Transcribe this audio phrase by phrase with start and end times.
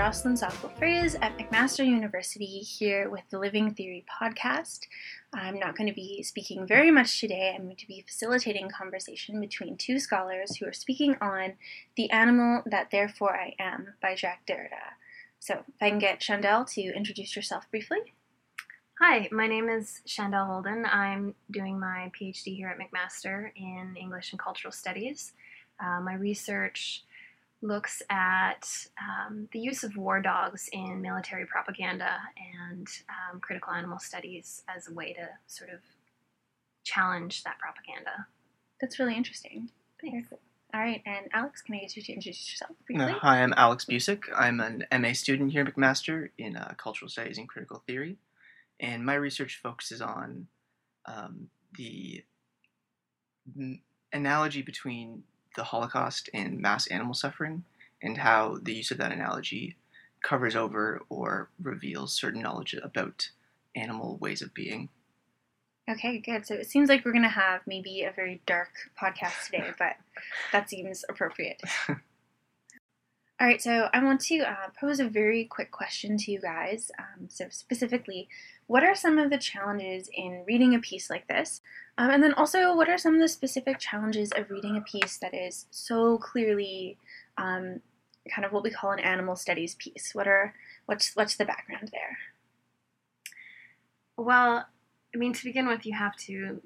[0.00, 4.86] Jocelyn Sockville Fraze at McMaster University here with the Living Theory podcast.
[5.34, 7.52] I'm not going to be speaking very much today.
[7.54, 11.52] I'm going to be facilitating conversation between two scholars who are speaking on
[11.96, 14.96] The Animal That Therefore I Am by Jacques Derrida.
[15.38, 17.98] So, if I can get Shandell to introduce yourself briefly.
[19.00, 20.86] Hi, my name is Shandell Holden.
[20.86, 25.34] I'm doing my PhD here at McMaster in English and Cultural Studies.
[25.78, 27.04] Uh, my research
[27.62, 28.66] looks at
[28.98, 32.16] um, the use of war dogs in military propaganda
[32.64, 35.80] and um, critical animal studies as a way to sort of
[36.84, 38.26] challenge that propaganda.
[38.80, 39.68] That's really interesting.
[40.00, 40.38] Very cool.
[40.72, 43.12] All right, and Alex, can I get you to introduce yourself Uh, briefly?
[43.20, 44.22] hi, I'm Alex Busick.
[44.34, 48.16] I'm an MA student here at McMaster in uh, Cultural Studies and Critical Theory,
[48.78, 50.46] and my research focuses on
[51.06, 52.24] um, the
[53.58, 53.80] n-
[54.12, 55.24] analogy between
[55.56, 57.64] the Holocaust and mass animal suffering,
[58.02, 59.76] and how the use of that analogy
[60.22, 63.30] covers over or reveals certain knowledge about
[63.74, 64.88] animal ways of being.
[65.88, 66.46] Okay, good.
[66.46, 69.96] So it seems like we're going to have maybe a very dark podcast today, but
[70.52, 71.60] that seems appropriate.
[71.88, 76.90] All right, so I want to uh, pose a very quick question to you guys.
[76.98, 78.28] Um, so, specifically,
[78.66, 81.62] what are some of the challenges in reading a piece like this?
[82.00, 85.18] Um, and then also, what are some of the specific challenges of reading a piece
[85.18, 86.96] that is so clearly
[87.36, 87.82] um,
[88.34, 90.14] kind of what we call an animal studies piece?
[90.14, 90.54] What are
[90.86, 92.16] what's what's the background there?
[94.16, 94.64] Well,
[95.14, 96.62] I mean, to begin with, you have to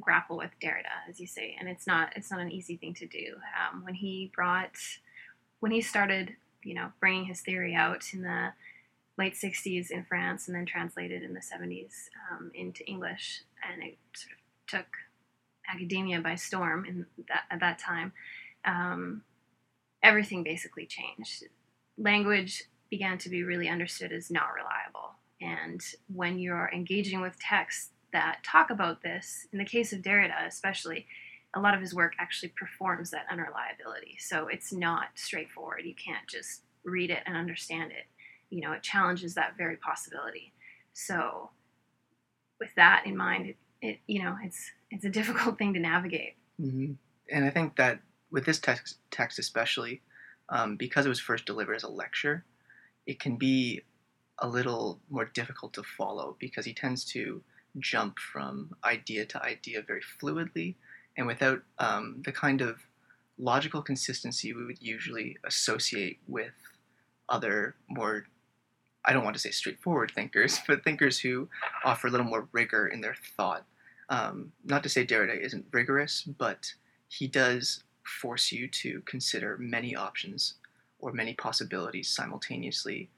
[0.00, 3.06] grapple with Derrida, as you say, and it's not it's not an easy thing to
[3.06, 3.34] do.
[3.60, 4.78] Um, when he brought,
[5.60, 8.54] when he started, you know, bringing his theory out in the
[9.18, 13.98] late '60s in France, and then translated in the '70s um, into English, and it
[14.14, 14.86] sort of took
[15.68, 18.12] academia by storm in that at that time.
[18.64, 19.22] Um,
[20.02, 21.44] everything basically changed.
[21.96, 25.16] Language began to be really understood as not reliable.
[25.40, 25.80] And
[26.12, 31.06] when you're engaging with texts that talk about this, in the case of Derrida especially,
[31.54, 34.16] a lot of his work actually performs that unreliability.
[34.18, 35.82] So it's not straightforward.
[35.84, 38.06] You can't just read it and understand it.
[38.50, 40.52] You know, it challenges that very possibility.
[40.92, 41.50] So
[42.60, 46.36] with that in mind, it, it you know, it's it's a difficult thing to navigate.
[46.60, 46.92] hmm
[47.30, 48.00] And I think that
[48.30, 50.02] with this text, text especially,
[50.48, 52.44] um, because it was first delivered as a lecture,
[53.06, 53.82] it can be
[54.38, 57.42] a little more difficult to follow because he tends to
[57.78, 60.74] jump from idea to idea very fluidly
[61.16, 62.78] and without um, the kind of
[63.38, 66.54] logical consistency we would usually associate with
[67.28, 68.24] other more
[69.04, 71.48] I don't want to say straightforward thinkers, but thinkers who
[71.84, 73.64] offer a little more rigor in their thought.
[74.10, 76.72] Um, not to say Derrida isn't rigorous, but
[77.08, 80.54] he does force you to consider many options
[80.98, 83.10] or many possibilities simultaneously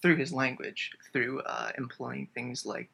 [0.00, 2.88] through his language, through uh, employing things like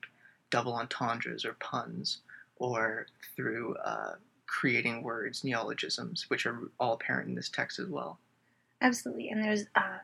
[0.50, 2.18] double entendres or puns,
[2.56, 4.14] or through uh,
[4.46, 8.18] creating words, neologisms, which are all apparent in this text as well.
[8.80, 9.28] Absolutely.
[9.30, 10.00] And there's um,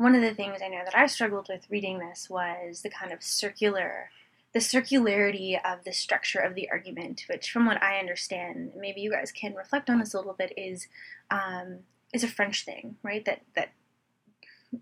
[0.00, 3.12] one of the things I know that I struggled with reading this was the kind
[3.12, 4.08] of circular,
[4.54, 9.10] the circularity of the structure of the argument, which, from what I understand, maybe you
[9.10, 10.88] guys can reflect on this a little bit, is
[11.30, 11.80] um,
[12.14, 13.22] is a French thing, right?
[13.26, 13.72] That that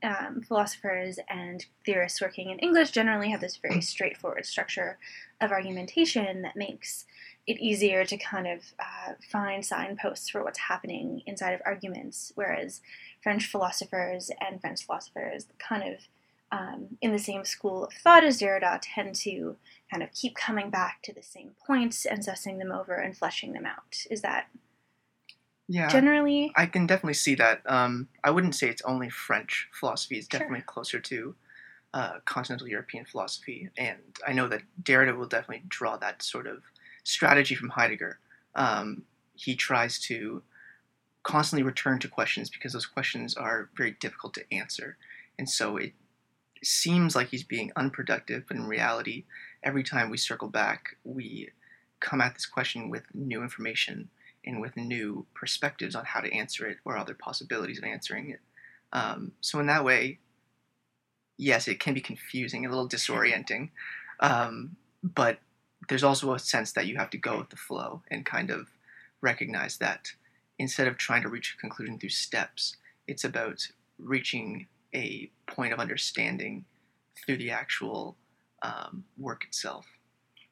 [0.04, 4.98] um, philosophers and theorists working in English generally have this very straightforward structure
[5.40, 7.06] of argumentation that makes
[7.48, 12.82] it easier to kind of uh, find signposts for what's happening inside of arguments, whereas
[13.22, 16.00] French philosophers and French philosophers, kind of
[16.52, 19.56] um, in the same school of thought as Derrida, tend to
[19.90, 23.52] kind of keep coming back to the same points and sussing them over and fleshing
[23.54, 24.04] them out.
[24.10, 24.48] Is that
[25.68, 26.56] Yeah, generally?
[26.56, 27.62] I can definitely see that.
[27.70, 30.18] Um, I wouldn't say it's only French philosophy.
[30.18, 30.38] It's Sure.
[30.40, 31.36] definitely closer to
[31.94, 36.64] uh, continental European philosophy, and I know that Derrida will definitely draw that sort of
[37.08, 38.18] strategy from Heidegger.
[38.54, 39.02] Um,
[39.34, 40.42] he tries to
[41.22, 44.96] constantly return to questions because those questions are very difficult to answer,
[45.38, 45.92] and so it
[46.62, 49.24] seems like he's being unproductive, but in reality,
[49.62, 51.50] every time we circle back, we
[52.00, 54.08] come at this question with new information
[54.44, 58.40] and with new perspectives on how to answer it or other possibilities of answering it.
[58.92, 60.18] Um, so in that way,
[61.36, 63.70] yes, it can be confusing, a little disorienting,
[64.20, 65.38] um, but
[65.88, 68.68] there's also a sense that you have to go with the flow and kind of
[69.20, 70.12] recognize that
[70.58, 72.76] instead of trying to reach a conclusion through steps,
[73.06, 73.66] it's about
[73.98, 76.64] reaching a point of understanding
[77.24, 78.16] through the actual
[78.62, 79.86] um, work itself.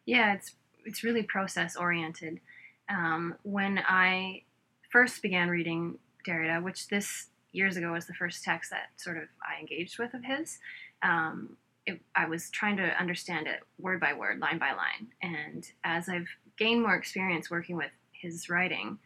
[0.05, 0.53] Yeah, it's
[0.85, 2.41] it's really process oriented.
[2.89, 4.43] Um, when I
[4.91, 9.25] first began reading Derrida, which this years ago was the first text that sort of
[9.43, 10.59] I engaged with of his.
[11.03, 11.57] Um,
[11.87, 15.09] it, I was trying to understand it word by word, line by line.
[15.23, 16.29] And as I've
[16.59, 18.99] gained more experience working with his writing,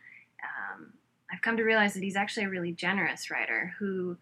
[0.43, 0.93] um,
[1.33, 4.17] I've come to realize that he's actually a really generous writer who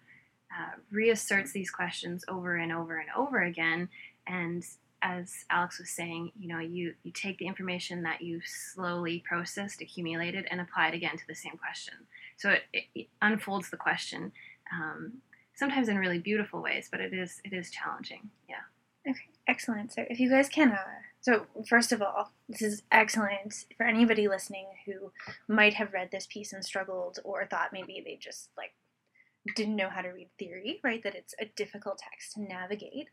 [0.50, 3.88] uh, reasserts these questions over and over and over again.
[4.26, 4.64] And
[5.00, 9.80] as Alex was saying, you know, you, you take the information that you've slowly processed,
[9.80, 11.94] accumulated, and apply it again to the same question.
[12.36, 14.32] So it, it, it unfolds the question,
[14.72, 15.12] um,
[15.58, 18.30] sometimes in really beautiful ways, but it is it is challenging.
[18.48, 19.10] Yeah.
[19.10, 19.92] Okay, excellent.
[19.92, 20.76] So if you guys can, uh,
[21.20, 25.12] so first of all, this is excellent for anybody listening who
[25.48, 28.72] might have read this piece and struggled, or thought maybe they just like
[29.56, 31.02] didn't know how to read theory, right?
[31.02, 33.08] That it's a difficult text to navigate.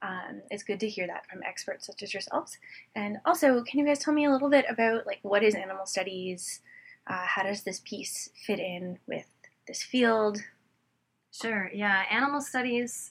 [0.00, 2.58] Um, it's good to hear that from experts such as yourselves.
[2.94, 5.86] And also, can you guys tell me a little bit about like what is animal
[5.86, 6.60] studies?
[7.06, 9.26] Uh, how does this piece fit in with
[9.66, 10.38] this field?
[11.40, 11.70] Sure.
[11.72, 13.10] Yeah, animal studies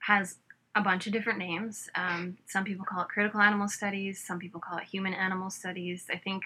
[0.00, 0.36] has
[0.74, 1.88] a bunch of different names.
[1.94, 4.22] Um, some people call it critical animal studies.
[4.22, 6.06] Some people call it human animal studies.
[6.12, 6.42] I think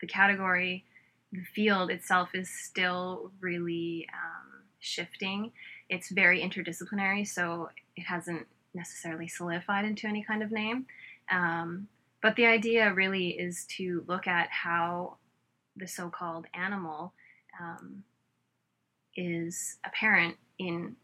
[0.00, 0.84] the category,
[1.32, 5.50] the field itself, is still really um, shifting.
[5.88, 10.86] It's very interdisciplinary, so it hasn't necessarily solidified into any kind of name.
[11.32, 11.88] Um,
[12.22, 15.16] but the idea really is to look at how
[15.76, 17.12] the so called animal
[17.60, 18.04] um,
[19.18, 20.94] is apparent in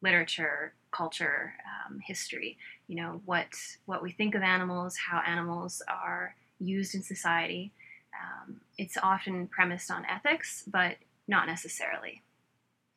[0.00, 1.52] literature, culture,
[1.86, 2.56] um, history.
[2.88, 3.48] You know, what,
[3.84, 7.72] what we think of animals, how animals are used in society.
[8.18, 10.96] Um, it's often premised on ethics, but
[11.28, 12.22] not necessarily.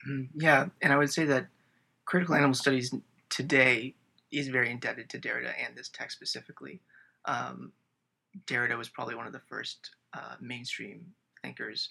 [0.10, 1.48] Mm, yeah, and I would say that
[2.06, 2.94] critical animal studies
[3.30, 3.95] today
[4.31, 6.80] is very indebted to Derrida and this text specifically.
[7.25, 7.74] Um,
[8.48, 11.06] Derrida was probably one of the first uh, mainstream
[11.42, 11.89] thinkers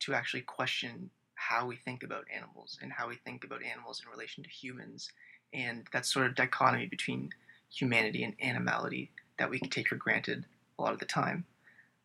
[0.00, 1.10] to actually question
[1.48, 5.10] how we think about animals and how we think about animals in relation to humans,
[5.52, 7.30] and that sort of dichotomy between
[7.70, 10.44] humanity and animality that we can take for granted
[10.78, 11.44] a lot of the time.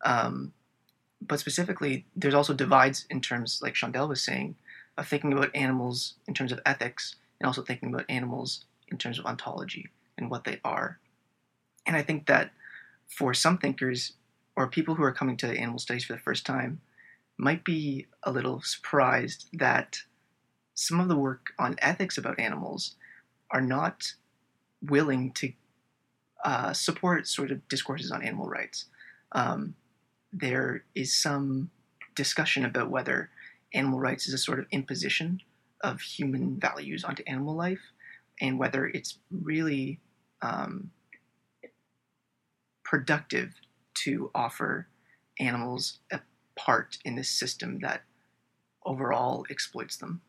[0.04, 0.52] Um,
[1.20, 4.56] but specifically, there's also divides in terms, like Shandell was saying,
[4.96, 9.18] of thinking about animals in terms of ethics and also thinking about animals in terms
[9.18, 10.98] of ontology and what they are.
[11.86, 12.50] And I think that
[13.06, 14.12] for some thinkers
[14.56, 16.80] or people who are coming to animal studies for the first time
[17.38, 19.98] might be a little surprised that
[20.74, 22.96] some of the work on ethics about animals
[23.50, 24.12] are not
[24.82, 25.52] willing to
[26.44, 28.86] uh, support sort of discourses on animal rights.
[29.32, 29.74] Um,
[30.32, 31.70] there is some
[32.14, 33.30] discussion about whether
[33.74, 35.40] animal rights is a sort of imposition
[35.80, 37.92] of human values onto animal life,
[38.40, 40.00] and whether it's really
[40.42, 40.90] um,
[42.84, 43.54] productive
[44.04, 44.88] to offer
[45.38, 46.20] animals a
[46.58, 48.02] part in this system that
[48.84, 50.20] overall exploits them.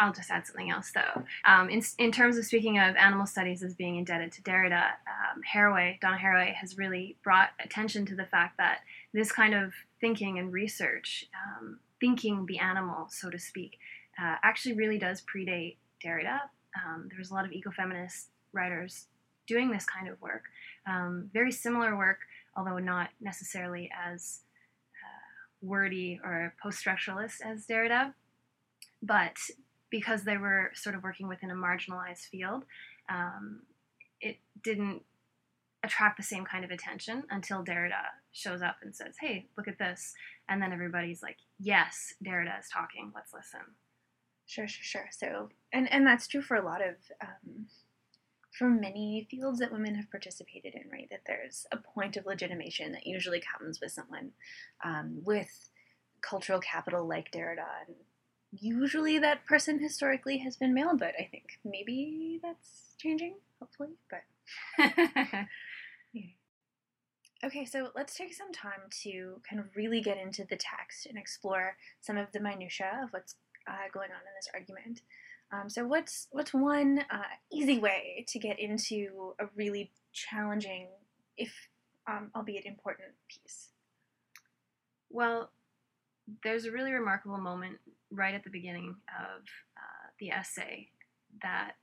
[0.00, 1.22] I'll just add something else though.
[1.46, 5.42] Um, in, in terms of speaking of animal studies as being indebted to Derrida, um,
[5.54, 8.80] Haraway, Donna Haraway has really brought attention to the fact that
[9.14, 13.78] this kind of thinking and research, um, thinking the animal, so to speak,
[14.20, 16.40] uh, actually really does predate Derrida.
[16.84, 19.06] Um, there's a lot of ecofeminist writers
[19.46, 20.44] doing this kind of work.
[20.86, 22.18] Um, very similar work,
[22.56, 24.40] although not necessarily as
[25.62, 28.14] wordy or post structuralist as Derrida.
[29.02, 29.36] But
[29.90, 32.64] because they were sort of working within a marginalized field,
[33.08, 33.62] um,
[34.20, 35.02] it didn't
[35.84, 39.78] attract the same kind of attention until Derrida shows up and says, "Hey, look at
[39.78, 40.14] this,"
[40.48, 43.12] and then everybody's like, "Yes, Derrida is talking.
[43.14, 43.60] Let's listen."
[44.46, 45.08] Sure, sure, sure.
[45.10, 47.66] So, and and that's true for a lot of, um,
[48.58, 51.08] for many fields that women have participated in, right?
[51.10, 54.32] That there's a point of legitimation that usually comes with someone
[54.84, 55.70] um, with
[56.20, 57.96] cultural capital like Derrida, and
[58.52, 60.96] usually that person historically has been male.
[60.96, 63.90] But I think maybe that's changing, hopefully.
[64.10, 64.22] But
[66.12, 66.24] yeah.
[67.44, 71.18] Okay, so let's take some time to kind of really get into the text and
[71.18, 73.34] explore some of the minutia of what's
[73.66, 75.00] uh, going on in this argument.
[75.52, 80.88] Um, so, what's what's one uh, easy way to get into a really challenging,
[81.36, 81.52] if
[82.08, 83.68] um, albeit important, piece?
[85.10, 85.50] Well,
[86.42, 87.78] there's a really remarkable moment
[88.10, 89.42] right at the beginning of
[89.76, 90.88] uh, the essay
[91.42, 91.76] that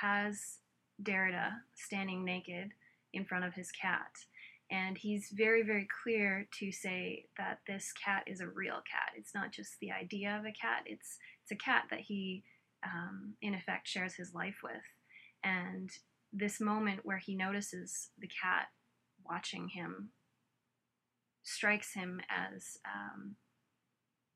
[0.00, 0.58] has
[1.02, 2.70] Derrida standing naked
[3.12, 4.10] in front of his cat.
[4.70, 9.14] And he's very, very clear to say that this cat is a real cat.
[9.16, 12.44] It's not just the idea of a cat, it's, it's a cat that he,
[12.84, 14.82] um, in effect, shares his life with.
[15.44, 15.90] And
[16.32, 18.68] this moment where he notices the cat
[19.24, 20.10] watching him
[21.42, 23.36] strikes him as, um,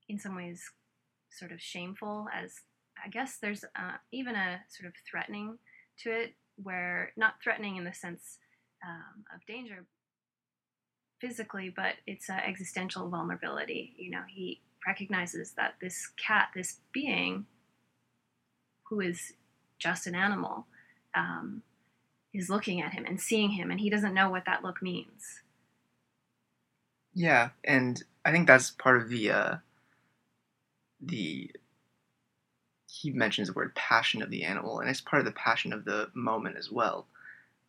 [0.09, 0.71] in some ways,
[1.29, 2.61] sort of shameful as
[3.03, 5.57] I guess there's uh, even a sort of threatening
[5.99, 8.37] to it, where not threatening in the sense
[8.85, 9.85] um, of danger
[11.19, 13.93] physically, but it's an existential vulnerability.
[13.97, 17.45] You know, he recognizes that this cat, this being
[18.93, 19.33] who is
[19.79, 20.67] just an animal,
[21.15, 21.63] um,
[22.33, 25.41] is looking at him and seeing him, and he doesn't know what that look means.
[27.13, 29.55] Yeah, and I think that's part of the uh,
[31.01, 31.51] the
[32.87, 35.85] he mentions the word passion of the animal, and it's part of the passion of
[35.85, 37.07] the moment as well.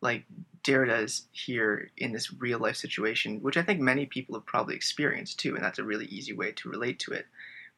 [0.01, 0.25] Like
[0.63, 4.75] Derrida is here in this real life situation, which I think many people have probably
[4.75, 7.25] experienced too, and that's a really easy way to relate to it,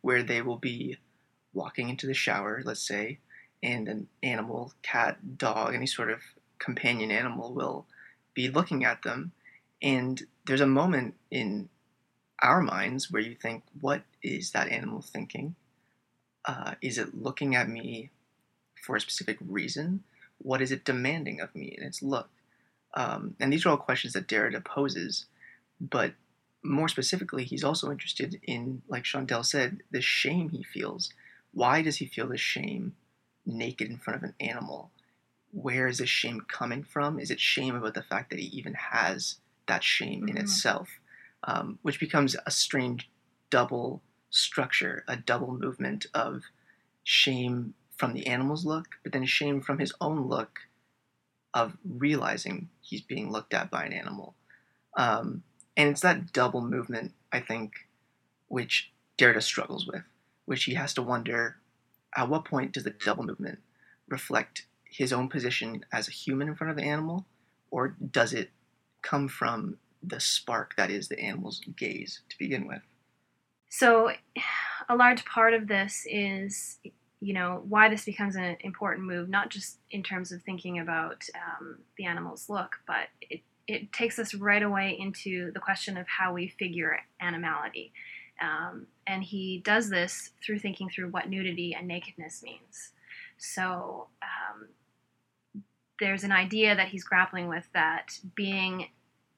[0.02, 0.98] where they will be
[1.54, 3.20] walking into the shower, let's say,
[3.64, 6.20] and an animal, cat, dog, any sort of
[6.60, 7.86] companion animal will
[8.34, 9.32] be looking at them.
[9.82, 11.70] And there's a moment in
[12.42, 15.56] our minds where you think, what is that animal thinking?
[16.46, 18.10] Uh, is it looking at me
[18.84, 20.04] for a specific reason?
[20.38, 22.30] What is it demanding of me in its look?
[22.94, 25.26] Um, and these are all questions that Derrida poses,
[25.80, 26.14] but
[26.64, 31.12] more specifically, he's also interested in, like Shandell said, the shame he feels.
[31.54, 32.96] Why does he feel this shame
[33.48, 34.92] naked in front of an animal?
[35.52, 37.20] Where is this shame coming from?
[37.20, 39.38] Is it shame about the fact that he even has
[39.68, 40.30] that shame mm-hmm.
[40.30, 40.90] in itself?
[41.44, 43.10] Um, which becomes a strange
[43.50, 46.44] double structure, a double movement of
[47.04, 50.60] shame from the animal's look, but then shame from his own look
[51.54, 54.36] of realizing he's being looked at by an animal.
[54.96, 55.44] Um,
[55.76, 57.88] and it's that double movement, I think,
[58.48, 60.04] which Derrida struggles with,
[60.46, 61.58] which he has to wonder
[62.18, 63.60] at what point does the double movement
[64.10, 67.26] reflect his own position as a human in front of the animal,
[67.70, 68.50] or does it
[69.02, 72.82] come from the spark that is the animal's gaze to begin with?
[73.70, 74.12] So,
[74.90, 76.80] a large part of this is,
[77.20, 81.26] you know, why this becomes an important move, not just in terms of thinking about
[81.36, 86.08] um, the animal's look, but it, it takes us right away into the question of
[86.08, 87.92] how we figure animality.
[88.42, 92.92] Um, and he does this through thinking through what nudity and nakedness means.
[93.38, 94.68] So, um,
[96.00, 98.88] there's an idea that he's grappling with that being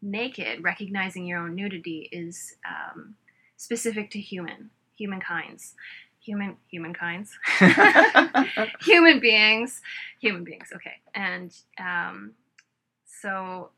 [0.01, 3.15] naked, recognizing your own nudity, is um,
[3.57, 5.75] specific to human, humankind's,
[6.19, 7.37] human, humankind's,
[8.81, 9.81] human beings,
[10.19, 10.69] human beings.
[10.75, 12.31] Okay, and um,
[13.05, 13.69] so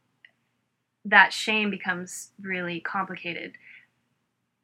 [1.05, 3.53] that shame becomes really complicated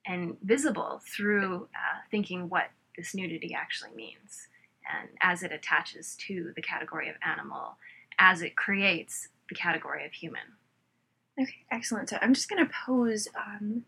[0.07, 4.47] and visible through uh, thinking what this nudity actually means,
[4.99, 7.77] and as it attaches to the category of animal,
[8.17, 10.41] as it creates the category of human.
[11.39, 12.09] Okay, excellent.
[12.09, 13.83] So I'm just going to pose um,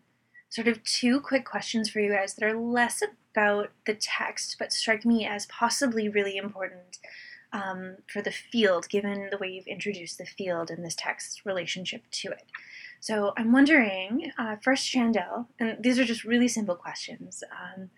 [0.48, 4.72] sort of two quick questions for you guys that are less about the text, but
[4.72, 6.98] strike me as possibly really important
[7.52, 12.02] um, for the field, given the way you've introduced the field and this text's relationship
[12.12, 12.44] to it.
[13.00, 17.90] So I'm wondering, uh, first, Shandell, and these are just really simple questions, um,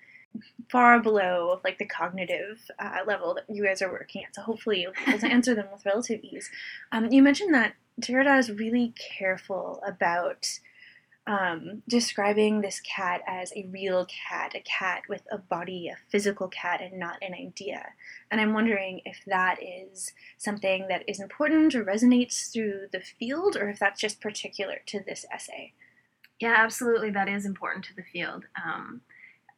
[0.71, 4.35] far below like the cognitive uh, level that you guys are working at.
[4.35, 6.49] So hopefully you'll be able to answer them with relative ease.
[6.93, 10.47] Um, you mentioned that Derrida is really careful about
[11.27, 16.49] um, describing this cat as a real cat, a cat with a body, a physical
[16.49, 17.91] cat, and not an idea.
[18.31, 23.57] And I'm wondering if that is something that is important or resonates through the field,
[23.57, 25.73] or if that's just particular to this essay.
[26.41, 28.45] Yeah, absolutely, that is important to the field.
[28.65, 29.03] Um,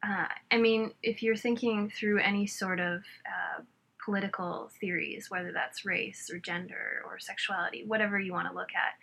[0.02, 3.62] uh, I mean, if you're thinking through any sort of uh,
[4.04, 8.94] political theories, whether that's race or gender or sexuality, whatever you want to look at,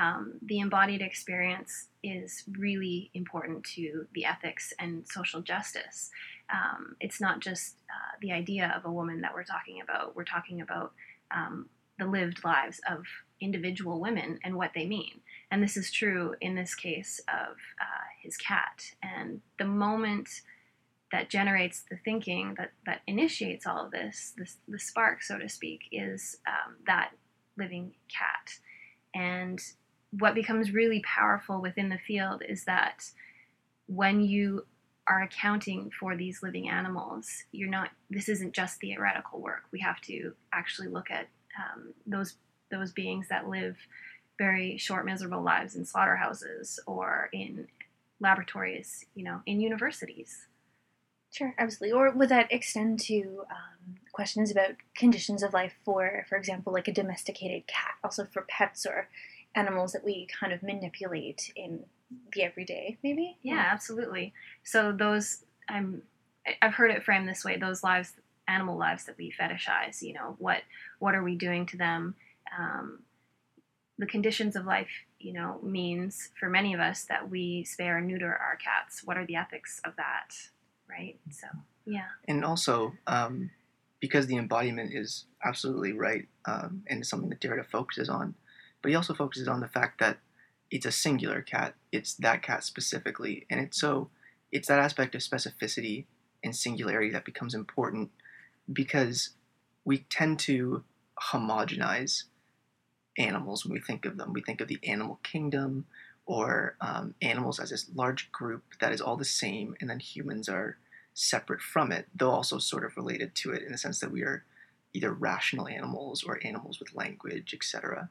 [0.00, 6.10] um, the embodied experience is really important to the ethics and social justice.
[6.52, 10.24] Um, it's not just uh, the idea of a woman that we're talking about, we're
[10.24, 10.92] talking about
[11.30, 13.04] um, the lived lives of
[13.40, 15.20] individual women and what they mean.
[15.50, 18.82] And this is true in this case of uh, his cat.
[19.02, 20.28] And the moment
[21.12, 25.48] that generates the thinking that, that initiates all of this, this the spark, so to
[25.48, 27.10] speak, is um, that
[27.58, 28.58] living cat.
[29.14, 29.60] And
[30.10, 33.10] what becomes really powerful within the field is that
[33.86, 34.66] when you
[35.06, 37.90] are accounting for these living animals, you're not.
[38.10, 39.64] This isn't just theoretical work.
[39.72, 42.34] We have to actually look at um, those
[42.70, 43.76] those beings that live
[44.38, 47.66] very short, miserable lives in slaughterhouses or in
[48.20, 50.46] laboratories, you know, in universities.
[51.32, 51.96] Sure, absolutely.
[51.96, 56.88] Or would that extend to um, questions about conditions of life for, for example, like
[56.88, 59.08] a domesticated cat, also for pets or
[59.54, 61.84] animals that we kind of manipulate in
[62.32, 63.38] the everyday, maybe?
[63.42, 64.32] Yeah, absolutely.
[64.64, 66.02] So those I'm
[66.46, 68.14] I- I've heard it framed this way: those lives,
[68.48, 70.02] animal lives that we fetishize.
[70.02, 70.62] You know, what
[70.98, 72.14] what are we doing to them?
[72.58, 73.02] Um,
[73.98, 74.88] the conditions of life,
[75.18, 79.04] you know, means for many of us that we spay or neuter our cats.
[79.04, 80.34] What are the ethics of that,
[80.88, 81.18] right?
[81.30, 81.46] So,
[81.84, 82.06] yeah.
[82.26, 83.50] And also, um,
[84.00, 88.34] because the embodiment is absolutely right um, and it's something that Derrida focuses on,
[88.82, 90.18] but he also focuses on the fact that
[90.70, 91.74] it's a singular cat.
[91.92, 94.10] It's that cat specifically, and it's so
[94.52, 96.06] it's that aspect of specificity
[96.42, 98.10] and singularity that becomes important
[98.72, 99.30] because
[99.84, 100.84] we tend to
[101.32, 102.24] homogenize
[103.18, 104.32] animals when we think of them.
[104.32, 105.86] We think of the animal kingdom
[106.26, 110.48] or um, animals as this large group that is all the same, and then humans
[110.48, 110.76] are
[111.12, 114.22] separate from it, though also sort of related to it in the sense that we
[114.22, 114.44] are
[114.92, 118.08] either rational animals or animals with language, etc.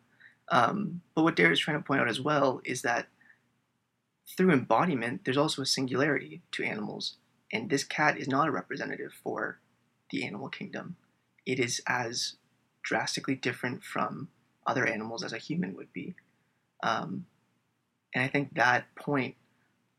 [0.52, 3.08] Um, but what Derrida is trying to point out as well is that
[4.36, 7.16] through embodiment, there's also a singularity to animals,
[7.52, 9.60] and this cat is not a representative for
[10.12, 10.96] the animal kingdom.
[11.46, 12.36] It is as
[12.84, 14.30] drastically different from
[14.66, 16.16] other animals as a human would be.
[16.84, 17.26] Um,
[18.14, 19.36] and I think that point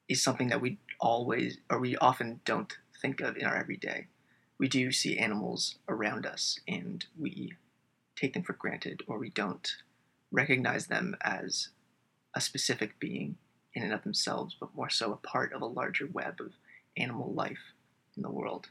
[0.09, 4.07] is something that we always, or we often don't think of in our everyday.
[4.59, 7.55] We do see animals around us and we
[8.17, 9.69] take them for granted, or we don't
[10.31, 11.69] recognize them as
[12.35, 13.37] a specific being
[13.75, 16.53] in and of themselves, but more so a part of a larger web of
[16.97, 17.75] animal life
[18.17, 18.69] in the world.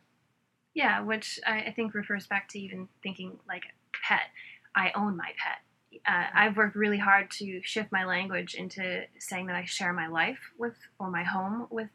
[0.73, 3.63] Yeah, which I, think refers back to even thinking like
[4.07, 4.29] pet.
[4.75, 6.01] I own my pet.
[6.07, 10.07] Uh, I've worked really hard to shift my language into saying that I share my
[10.07, 11.89] life with or my home with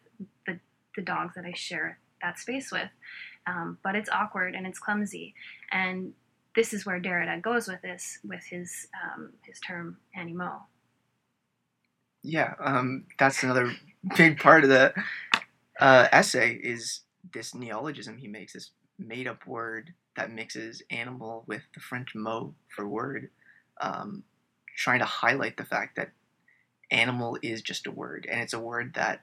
[0.46, 0.58] the,
[0.96, 2.90] the dogs that I share that space with.
[3.46, 5.34] Um, but it's awkward and it's clumsy.
[5.70, 6.14] And
[6.54, 10.60] this is where Derrida goes with this, with his um, his term animot.
[12.22, 13.72] Yeah, um, that's another
[14.16, 14.94] big part of the
[15.78, 17.00] uh, essay is
[17.32, 22.88] this neologism he makes, this made-up word that mixes animal with the French mot for
[22.88, 23.30] word,
[23.80, 24.22] um,
[24.76, 26.12] trying to highlight the fact that
[26.90, 29.20] animal is just a word, and it's a word that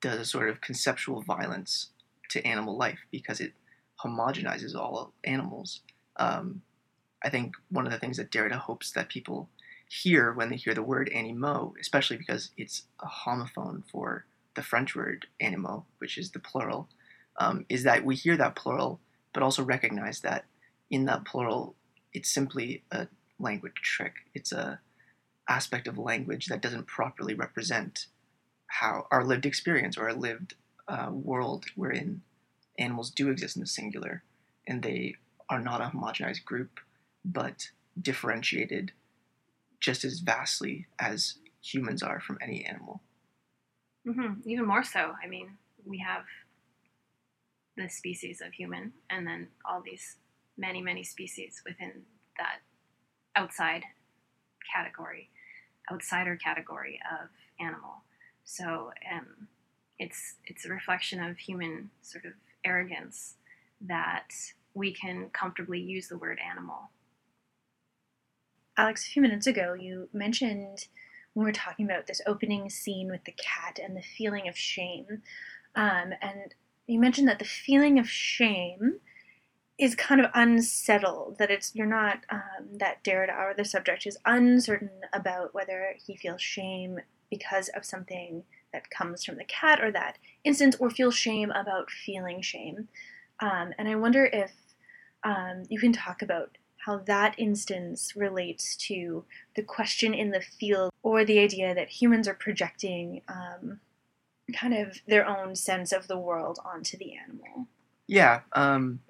[0.00, 1.88] does a sort of conceptual violence
[2.30, 3.54] to animal life because it
[4.04, 5.80] homogenizes all animals.
[6.16, 6.62] Um,
[7.22, 9.48] I think one of the things that Derrida hopes that people
[9.88, 14.24] hear when they hear the word animot, especially because it's a homophone for
[14.54, 16.88] the French word animaux, which is the plural,
[17.38, 19.00] um, is that we hear that plural,
[19.32, 20.44] but also recognize that
[20.90, 21.74] in that plural,
[22.12, 24.14] it's simply a language trick.
[24.34, 24.80] It's a
[25.48, 28.06] aspect of language that doesn't properly represent
[28.66, 30.54] how our lived experience or our lived
[30.88, 32.22] uh, world wherein
[32.78, 34.22] animals do exist in the singular,
[34.66, 35.16] and they
[35.48, 36.80] are not a homogenized group,
[37.24, 38.92] but differentiated
[39.80, 43.02] just as vastly as humans are from any animal.
[44.06, 45.12] hmm Even more so.
[45.22, 46.24] I mean, we have
[47.76, 50.16] the species of human, and then all these
[50.56, 52.02] many, many species within
[52.38, 52.60] that
[53.36, 53.82] outside
[54.74, 55.28] category,
[55.92, 57.28] outsider category of
[57.60, 58.02] animal.
[58.44, 59.48] So um,
[59.98, 62.32] it's it's a reflection of human sort of
[62.64, 63.34] arrogance
[63.80, 64.28] that
[64.74, 66.90] we can comfortably use the word animal.
[68.76, 70.88] Alex, a few minutes ago, you mentioned
[71.32, 74.56] when we were talking about this opening scene with the cat and the feeling of
[74.56, 75.22] shame,
[75.76, 76.54] um, and
[76.86, 79.00] you mentioned that the feeling of shame
[79.78, 81.38] is kind of unsettled.
[81.38, 86.16] That it's you're not um, that Derrida or the subject is uncertain about whether he
[86.16, 86.98] feels shame
[87.30, 91.90] because of something that comes from the cat or that instance, or feels shame about
[91.90, 92.88] feeling shame.
[93.40, 94.52] Um, and I wonder if
[95.24, 99.24] um, you can talk about how that instance relates to
[99.56, 103.80] the question in the field or the idea that humans are projecting um,
[104.54, 107.66] kind of their own sense of the world onto the animal.
[108.06, 109.00] Yeah, um,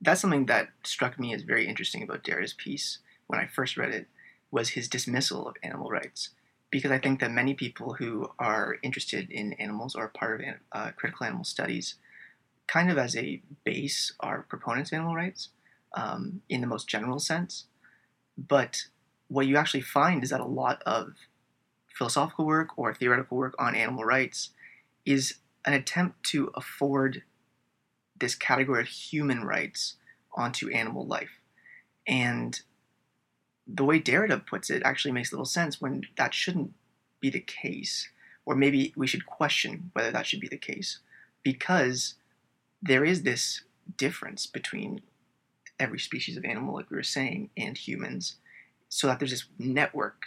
[0.00, 3.90] that's something that struck me as very interesting about Derrida's piece when I first read
[3.90, 4.06] it
[4.50, 6.30] was his dismissal of animal rights.
[6.70, 10.90] Because I think that many people who are interested in animals or part of uh,
[10.96, 11.96] critical animal studies,
[12.66, 15.50] kind of as a base, are proponents of animal rights
[15.94, 17.64] um, in the most general sense.
[18.36, 18.86] But
[19.28, 21.14] what you actually find is that a lot of
[21.96, 24.50] philosophical work or theoretical work on animal rights
[25.04, 27.22] is an attempt to afford
[28.18, 29.96] this category of human rights
[30.34, 31.40] onto animal life.
[32.06, 32.60] And
[33.66, 36.72] the way Derrida puts it actually makes little sense when that shouldn't
[37.20, 38.08] be the case.
[38.44, 40.98] Or maybe we should question whether that should be the case.
[41.42, 42.14] Because
[42.84, 43.62] there is this
[43.96, 45.00] difference between
[45.80, 48.36] every species of animal, like we were saying, and humans,
[48.88, 50.26] so that there's this network,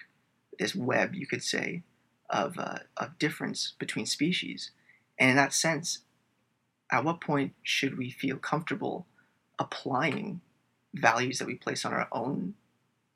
[0.59, 1.83] this web, you could say,
[2.29, 4.71] of, uh, of difference between species.
[5.19, 5.99] And in that sense,
[6.91, 9.05] at what point should we feel comfortable
[9.59, 10.41] applying
[10.93, 12.55] values that we place on our own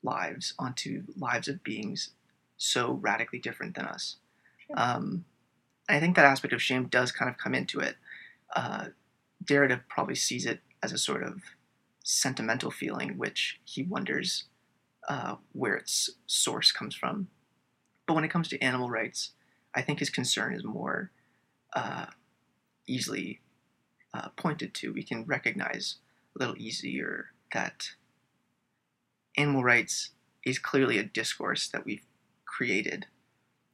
[0.02, 2.10] lives onto lives of beings
[2.56, 4.16] so radically different than us?
[4.74, 5.24] Um,
[5.88, 7.96] I think that aspect of shame does kind of come into it.
[8.54, 8.86] Uh,
[9.44, 11.40] Derrida probably sees it as a sort of
[12.04, 14.44] sentimental feeling, which he wonders
[15.08, 17.28] uh, where its source comes from.
[18.06, 19.30] But when it comes to animal rights,
[19.74, 21.10] I think his concern is more
[21.72, 22.06] uh,
[22.86, 23.40] easily
[24.12, 24.92] uh, pointed to.
[24.92, 25.96] We can recognize
[26.36, 27.90] a little easier that
[29.36, 30.10] animal rights
[30.44, 32.04] is clearly a discourse that we've
[32.44, 33.06] created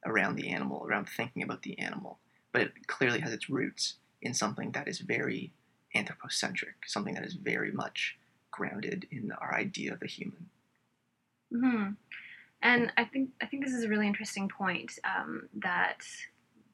[0.05, 2.19] around the animal, around thinking about the animal,
[2.53, 5.51] but it clearly has its roots in something that is very
[5.95, 8.17] anthropocentric, something that is very much
[8.51, 10.49] grounded in our idea of the human.
[11.51, 11.91] hmm
[12.61, 16.05] And I think I think this is a really interesting point um, that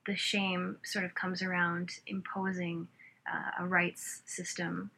[0.06, 2.88] the shame sort of comes around imposing
[3.32, 4.91] uh, a rights system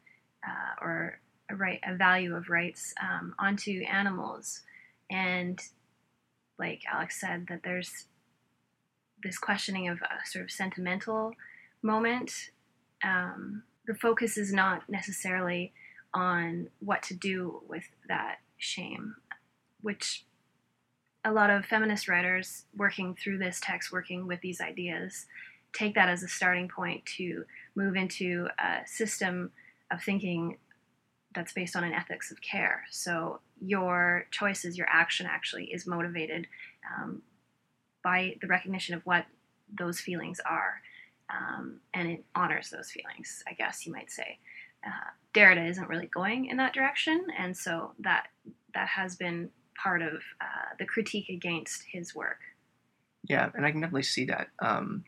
[0.46, 4.62] uh, or a right a value of rights um, onto animals,
[5.10, 5.60] and
[6.58, 8.06] like Alex said, that there's
[9.22, 11.32] this questioning of a sort of sentimental
[11.82, 12.50] moment.
[13.04, 15.72] Um, the focus is not necessarily
[16.12, 19.16] on what to do with that shame,
[19.80, 20.24] which
[21.24, 25.26] a lot of feminist writers working through this text, working with these ideas,
[25.72, 29.50] take that as a starting point to move into a system
[29.90, 30.58] of thinking
[31.34, 32.84] that's based on an ethics of care.
[32.90, 36.46] So your choices, your action actually is motivated
[36.94, 37.22] um,
[38.04, 39.24] by the recognition of what
[39.78, 40.82] those feelings are.
[41.30, 44.38] Um, and it honors those feelings, I guess you might say.
[44.86, 48.28] Uh, Derrida isn't really going in that direction, and so that
[48.74, 52.38] that has been part of uh, the critique against his work.
[53.28, 55.04] Yeah, and I can definitely see that um,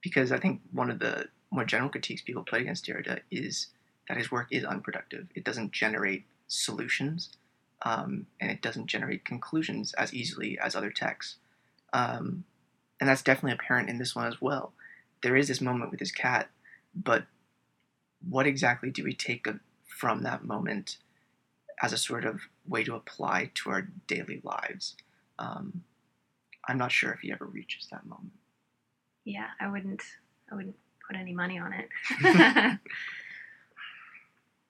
[0.00, 3.68] because I think one of the more general critiques people put against Derrida is
[4.08, 5.26] that his work is unproductive.
[5.34, 7.30] It doesn't generate solutions,
[7.82, 11.36] um, and it doesn't generate conclusions as easily as other texts.
[11.92, 12.44] Um,
[13.00, 14.72] and that's definitely apparent in this one as well.
[15.22, 16.48] There is this moment with his cat,
[16.94, 17.24] but
[18.28, 19.46] what exactly do we take
[19.86, 20.98] from that moment
[21.82, 24.96] as a sort of way to apply to our daily lives?
[25.38, 25.84] Um,
[26.68, 28.32] I'm not sure if he ever reaches that moment.
[29.24, 30.02] Yeah, I wouldn't.
[30.50, 31.88] I wouldn't put any money on it.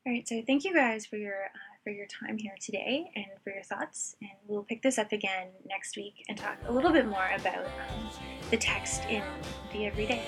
[0.06, 3.26] All right, so thank you guys for your uh, for your time here today and
[3.42, 4.16] for your thoughts.
[4.20, 7.64] And we'll pick this up again next week and talk a little bit more about
[7.64, 8.10] um,
[8.50, 9.22] the text in
[9.72, 10.22] the everyday.